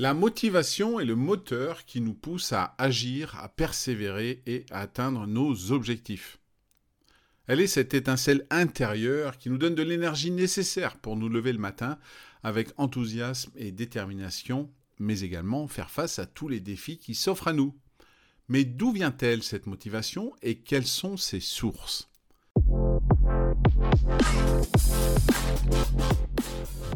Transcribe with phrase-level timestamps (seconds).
[0.00, 5.26] La motivation est le moteur qui nous pousse à agir, à persévérer et à atteindre
[5.26, 6.38] nos objectifs.
[7.46, 11.58] Elle est cette étincelle intérieure qui nous donne de l'énergie nécessaire pour nous lever le
[11.58, 11.98] matin
[12.42, 17.52] avec enthousiasme et détermination, mais également faire face à tous les défis qui s'offrent à
[17.52, 17.76] nous.
[18.48, 22.09] Mais d'où vient-elle cette motivation et quelles sont ses sources?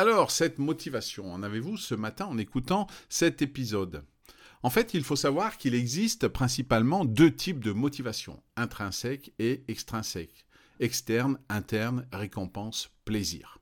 [0.00, 4.02] Alors, cette motivation, en avez-vous ce matin en écoutant cet épisode?
[4.62, 10.46] En fait, il faut savoir qu'il existe principalement deux types de motivation, intrinsèque et extrinsèque.
[10.78, 13.58] Externe, interne, récompense, plaisir.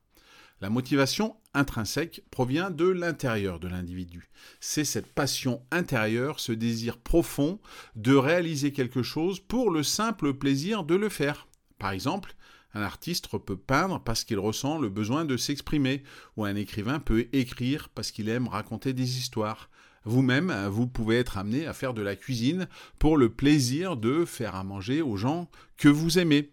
[0.61, 4.29] La motivation intrinsèque provient de l'intérieur de l'individu.
[4.61, 7.59] C'est cette passion intérieure, ce désir profond
[7.97, 11.49] de réaliser quelque chose pour le simple plaisir de le faire.
[11.79, 12.33] Par exemple,
[12.73, 16.03] un artiste peut peindre parce qu'il ressent le besoin de s'exprimer,
[16.37, 19.69] ou un écrivain peut écrire parce qu'il aime raconter des histoires.
[20.05, 22.67] Vous-même, vous pouvez être amené à faire de la cuisine
[22.99, 26.51] pour le plaisir de faire à manger aux gens que vous aimez.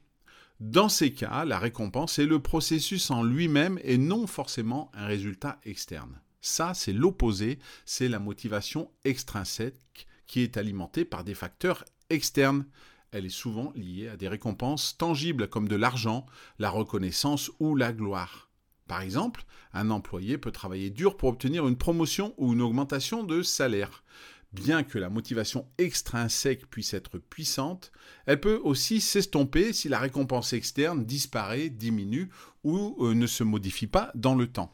[0.58, 5.60] Dans ces cas, la récompense est le processus en lui-même et non forcément un résultat
[5.64, 6.20] externe.
[6.40, 12.64] Ça, c'est l'opposé, c'est la motivation extrinsèque qui est alimentée par des facteurs externes
[13.12, 16.26] elle est souvent liée à des récompenses tangibles comme de l'argent,
[16.58, 18.50] la reconnaissance ou la gloire.
[18.86, 23.42] Par exemple, un employé peut travailler dur pour obtenir une promotion ou une augmentation de
[23.42, 24.04] salaire.
[24.52, 27.92] Bien que la motivation extrinsèque puisse être puissante,
[28.26, 32.30] elle peut aussi s'estomper si la récompense externe disparaît, diminue
[32.64, 34.72] ou euh, ne se modifie pas dans le temps.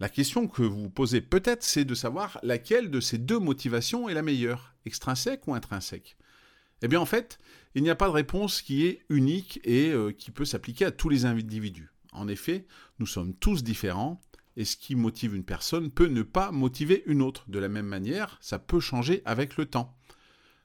[0.00, 4.08] La question que vous vous posez peut-être, c'est de savoir laquelle de ces deux motivations
[4.08, 6.16] est la meilleure, extrinsèque ou intrinsèque.
[6.82, 7.38] Eh bien en fait,
[7.74, 10.90] il n'y a pas de réponse qui est unique et euh, qui peut s'appliquer à
[10.90, 11.90] tous les individus.
[12.12, 12.66] En effet,
[12.98, 14.20] nous sommes tous différents
[14.56, 17.44] et ce qui motive une personne peut ne pas motiver une autre.
[17.48, 19.96] De la même manière, ça peut changer avec le temps.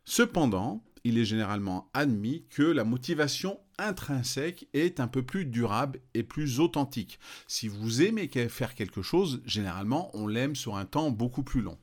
[0.06, 6.24] Cependant, il est généralement admis que la motivation intrinsèque est un peu plus durable et
[6.24, 7.20] plus authentique.
[7.48, 11.78] Si vous aimez faire quelque chose, généralement, on l'aime sur un temps beaucoup plus long.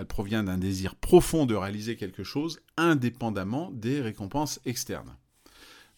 [0.00, 5.14] Elle provient d'un désir profond de réaliser quelque chose indépendamment des récompenses externes.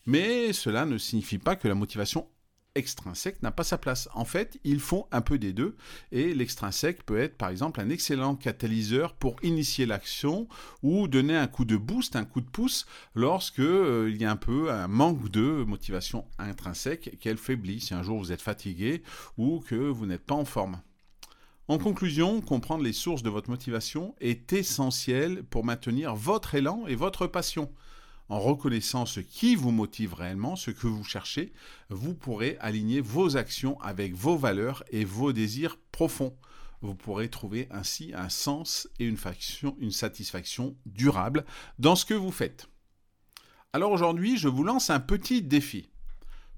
[0.07, 2.27] Mais cela ne signifie pas que la motivation
[2.75, 4.09] extrinsèque n'a pas sa place.
[4.13, 5.77] En fait, ils font un peu des deux
[6.11, 10.49] et l'extrinsèque peut être par exemple un excellent catalyseur pour initier l'action
[10.83, 14.33] ou donner un coup de boost, un coup de pouce lorsque euh, il y a
[14.33, 19.05] un peu un manque de motivation intrinsèque qu'elle faiblit si un jour vous êtes fatigué
[19.39, 20.81] ou que vous n'êtes pas en forme.
[21.69, 26.97] En conclusion, comprendre les sources de votre motivation est essentiel pour maintenir votre élan et
[26.97, 27.71] votre passion.
[28.29, 31.53] En reconnaissant ce qui vous motive réellement, ce que vous cherchez,
[31.89, 36.37] vous pourrez aligner vos actions avec vos valeurs et vos désirs profonds.
[36.81, 39.19] Vous pourrez trouver ainsi un sens et une,
[39.79, 41.45] une satisfaction durable
[41.79, 42.67] dans ce que vous faites.
[43.73, 45.91] Alors aujourd'hui, je vous lance un petit défi.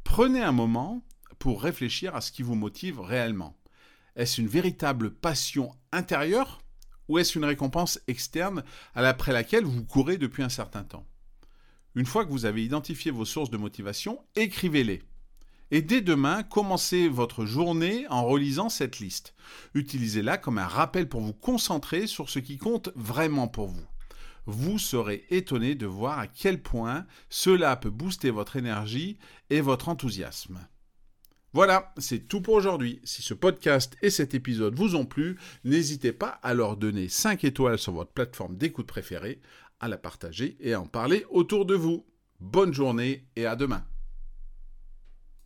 [0.02, 1.04] Prenez un moment
[1.38, 3.54] pour réfléchir à ce qui vous motive réellement.
[4.16, 6.62] Est-ce une véritable passion intérieure
[7.08, 8.64] ou est-ce une récompense externe
[8.94, 11.06] après laquelle vous courez depuis un certain temps?
[11.94, 15.02] Une fois que vous avez identifié vos sources de motivation, écrivez-les.
[15.70, 19.34] Et dès demain, commencez votre journée en relisant cette liste.
[19.74, 23.86] Utilisez-la comme un rappel pour vous concentrer sur ce qui compte vraiment pour vous.
[24.46, 29.18] Vous serez étonné de voir à quel point cela peut booster votre énergie
[29.50, 30.60] et votre enthousiasme.
[31.54, 33.00] Voilà, c'est tout pour aujourd'hui.
[33.04, 37.44] Si ce podcast et cet épisode vous ont plu, n'hésitez pas à leur donner 5
[37.44, 39.40] étoiles sur votre plateforme d'écoute préférée,
[39.78, 42.04] à la partager et à en parler autour de vous.
[42.40, 43.84] Bonne journée et à demain.